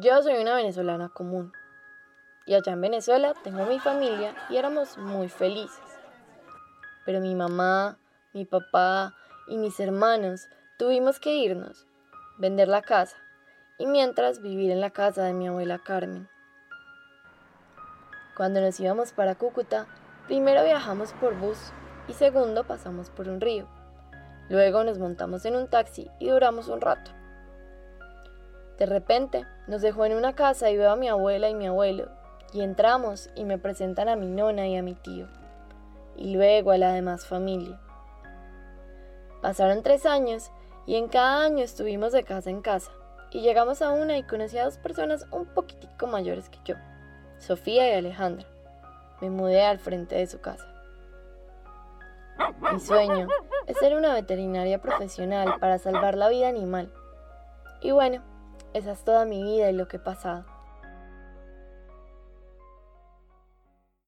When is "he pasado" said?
59.96-60.57